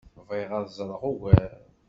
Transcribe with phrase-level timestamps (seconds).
[0.27, 1.53] Bɣiɣ ad ẓreɣ ugar.